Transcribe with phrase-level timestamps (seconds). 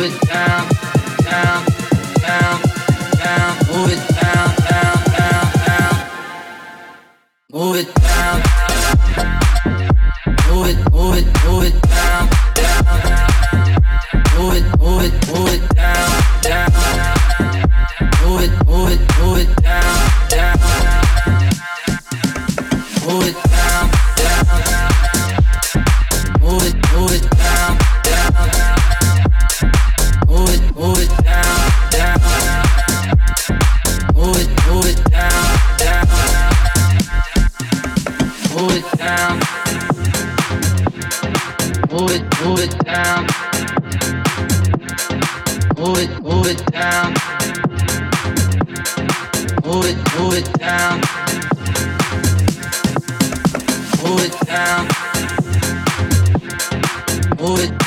[0.00, 0.75] it down.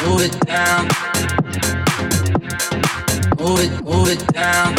[0.06, 0.88] move it down.
[3.40, 4.76] Move it, move it down.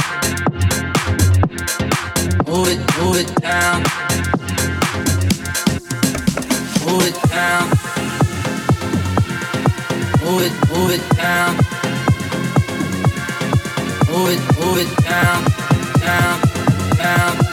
[2.47, 3.83] Move it, move it down.
[6.87, 7.69] Move it down.
[10.25, 11.57] Move it, move it down.
[14.11, 15.45] Move it, move it down,
[16.01, 16.41] down,
[16.97, 17.50] down.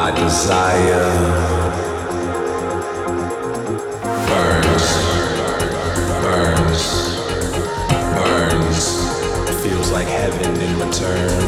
[0.00, 1.10] my desire
[4.28, 4.86] burns,
[6.22, 6.84] burns,
[8.14, 8.86] burns.
[9.64, 11.40] Feels like heaven in return.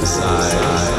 [0.00, 0.97] Desire.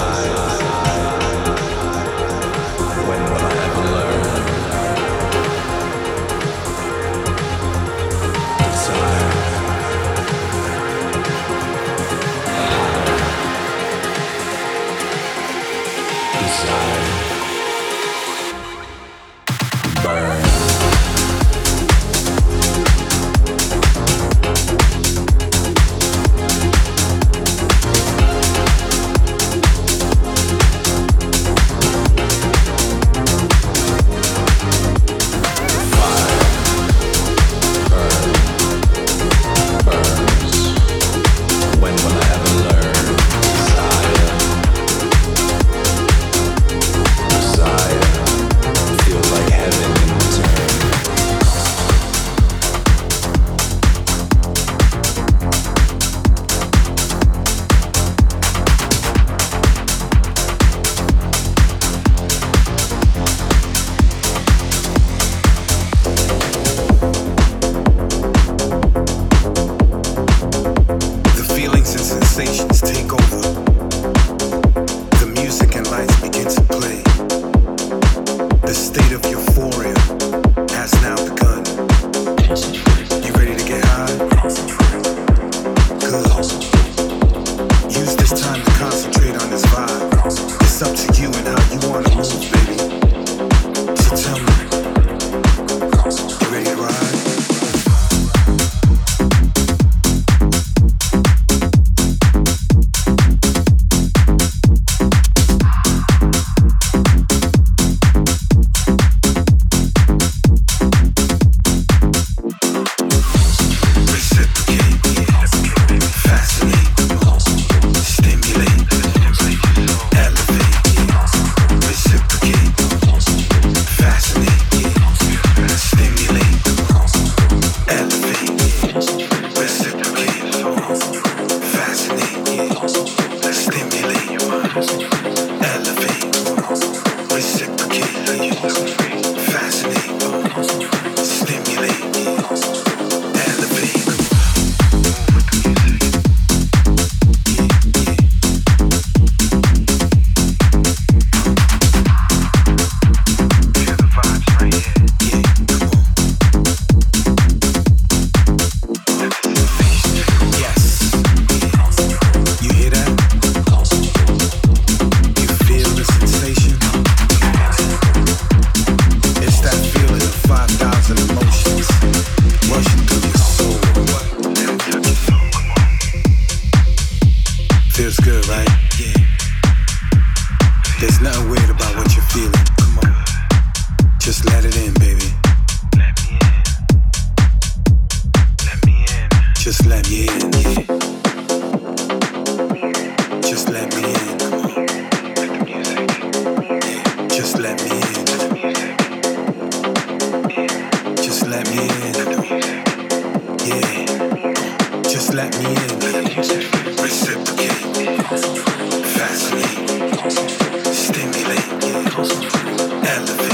[213.10, 213.49] Reciprocate.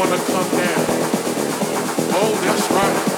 [0.00, 0.86] Wanna come down.
[2.12, 3.09] Oh, that's right.